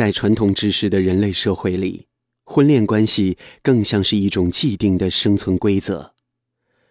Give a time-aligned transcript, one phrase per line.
[0.00, 2.06] 在传统知识的人类社会里，
[2.44, 6.14] 婚恋关系更像是一种既定的生存规则，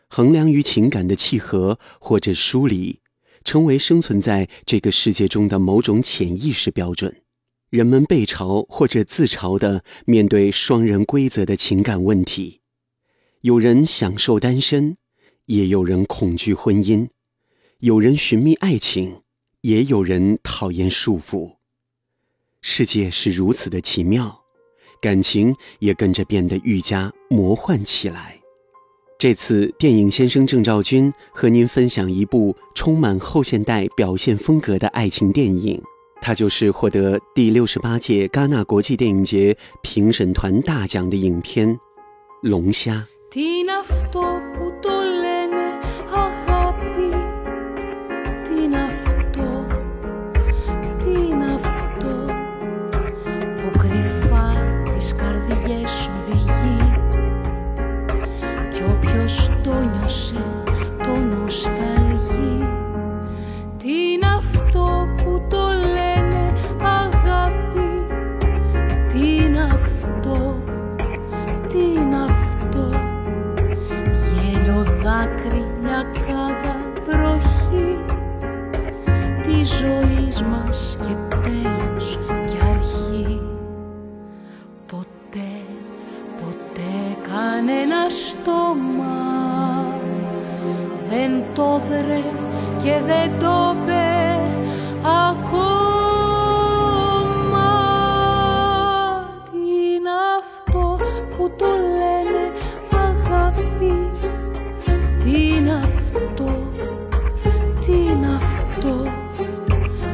[0.08, 3.00] 衡量与情感的契合或者疏离，
[3.44, 7.24] 成为生存在这个世界中的某种潜意识标准。
[7.72, 12.62] 人们被嘲或者自嘲地面对双人规则的情感问题，
[13.42, 14.98] 有人享受单身，
[15.46, 17.08] 也有人恐惧婚姻，
[17.80, 19.24] 有人寻觅爱情，
[19.62, 21.56] 也有人讨厌束缚。
[22.62, 24.42] 世界是如此的奇妙，
[25.02, 28.40] 感情也跟着变得愈加魔幻起来。
[29.18, 35.82] 这次电影先生郑兆军和您分享一部充满后现代表现风格的爱情电影，
[36.22, 41.70] 它就是获得第六十八届戛纳国际电影节评审团大奖的影片
[42.42, 43.06] 《龙虾》。
[91.10, 92.24] δεν το βρε
[92.84, 94.40] και δεν το πε
[95.02, 95.40] ακόμα.
[99.52, 100.98] Τι είναι αυτό
[101.38, 102.44] που το λένε
[102.92, 104.12] αγάπη;
[105.24, 106.50] Τι είναι αυτό,
[107.86, 108.94] τι είναι αυτό;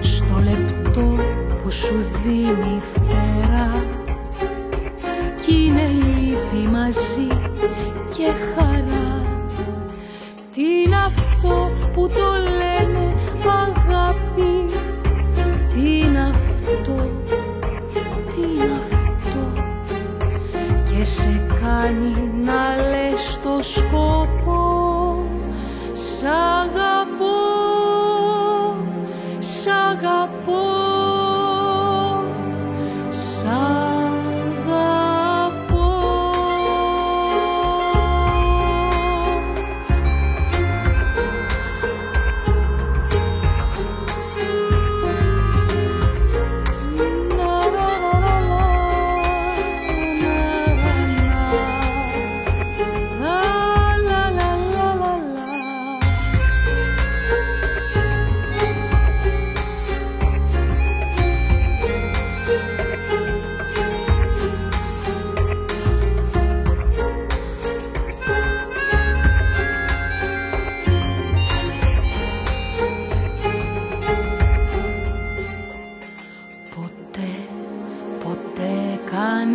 [0.02, 1.16] Στο λεπτό
[1.64, 2.82] που σου δίνει
[12.06, 13.14] που το λένε
[13.46, 14.70] αγάπη
[15.74, 16.96] Τι είναι αυτό,
[18.26, 19.64] τι είναι αυτό
[20.90, 25.26] Και σε κάνει να λες το σκοπό
[25.94, 26.55] σαν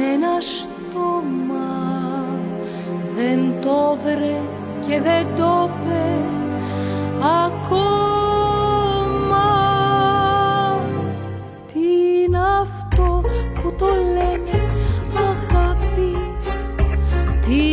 [0.01, 1.69] κανένα στόμα.
[3.17, 4.41] Δεν το βρε
[4.87, 6.19] και δεν το πε
[7.47, 7.59] ακόμα.
[11.73, 11.81] Τι
[12.25, 13.21] είναι αυτό
[13.55, 14.63] που το λένε
[15.15, 16.17] αγάπη;
[17.47, 17.73] Τι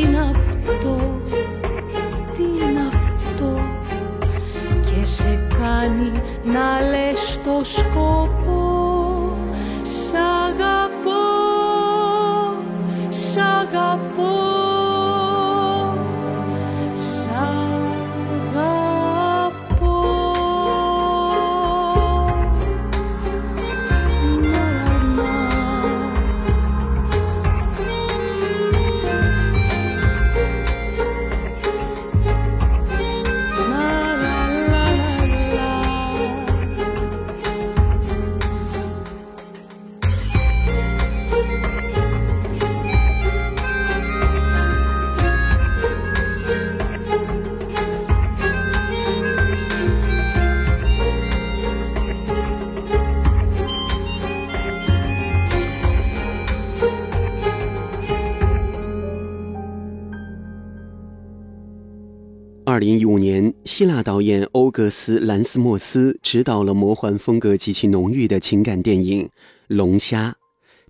[62.70, 69.24] 二零一五年，希腊导演欧格斯·兰斯莫斯执导了魔幻风格极其浓郁的情感电影
[69.68, 70.32] 《龙虾》。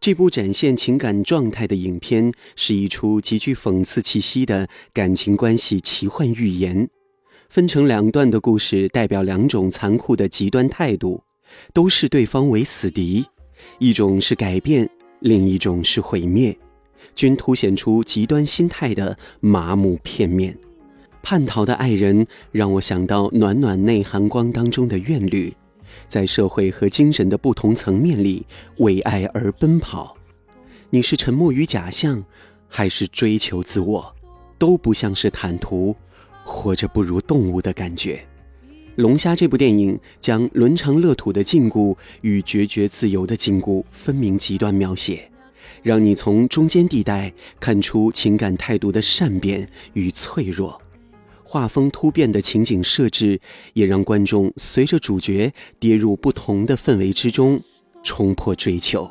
[0.01, 6.89] 这部展现情感状态的影片是一出极具讽刺气息的感情关系奇幻寓言。
[7.47, 11.21] 分成两段的故事代表两种残酷的极端态度：
[11.75, 13.23] 都视对方为死敌，
[13.77, 14.89] 一种是改变，
[15.19, 16.57] 另一种是毁灭，
[17.13, 20.57] 均凸显出极端心态的麻木片面。
[21.29, 25.53] 叛逃的爱人让我想到暖暖内含光当中的怨侣，
[26.07, 28.45] 在社会和精神的不同层面里
[28.77, 30.15] 为爱而奔跑。
[30.89, 32.23] 你是沉默于假象，
[32.69, 34.15] 还是追求自我，
[34.57, 35.93] 都不像是坦途。
[36.45, 38.25] 活着不如动物的感觉。
[38.95, 45.29] 《龙虾》这部电影将伦常乐土的禁锢与决绝自由的禁锢分明极端描写，
[45.83, 50.81] 让你从中间地带看出情感态度的善变与脆弱。
[51.49, 53.39] 画风突变的情景设置，
[53.73, 57.61] 也让观众随着主角跌入不同的氛围之中，
[58.03, 59.05] 冲破追求。《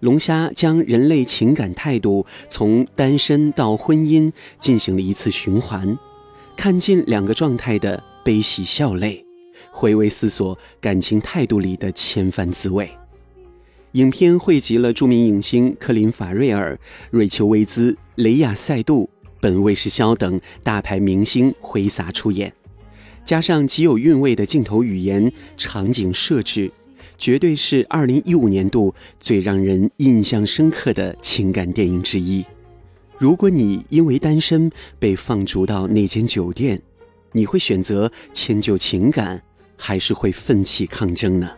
[0.00, 5.96] 龙虾》将人类情感态度从单身到婚姻进行了一次循环，
[6.56, 9.24] 看尽两个状态的悲喜笑泪，
[9.70, 12.90] 回味思索感情态度里的千帆滋味。
[13.92, 16.76] 影片汇集了著名影星科林·法瑞尔、
[17.12, 19.08] 瑞秋·薇兹、雷亚·塞杜。
[19.44, 22.50] 本·卫士肖等大牌明星挥洒出演，
[23.26, 26.72] 加上极有韵味的镜头语言、场景设置，
[27.18, 32.42] 绝对是2015年度最让人印象深刻的情感电影之一。
[33.18, 36.80] 如果你因为单身被放逐到那间酒店，
[37.32, 39.42] 你会选择迁就情感，
[39.76, 41.50] 还是会奋起抗争呢？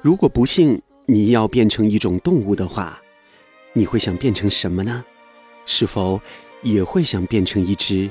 [0.00, 2.98] 如果不幸你要变成一种动物的话，
[3.74, 5.04] 你会想变成什么呢？
[5.66, 6.18] 是否？
[6.62, 8.10] 也会想变成一只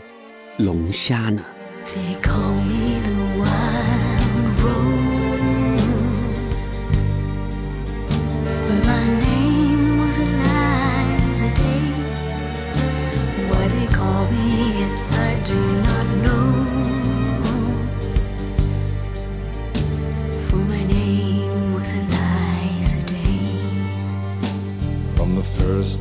[0.57, 1.43] 龙虾呢。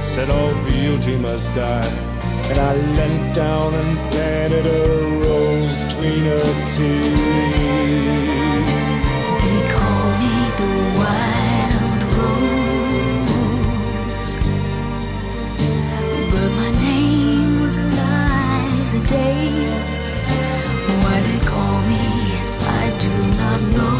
[0.00, 1.86] said all beauty must die.
[2.50, 4.68] And I leant down and planted a
[5.24, 7.18] rose between her teeth.
[9.42, 13.12] They call me the wild rose,
[16.32, 19.50] but my name was Eliza Day.
[21.02, 22.04] Why they call me,
[22.82, 23.98] I do not know.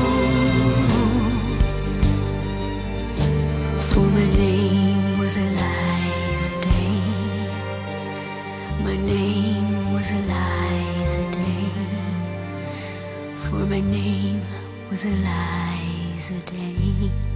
[3.90, 4.67] For my name.
[15.04, 17.27] lies a day.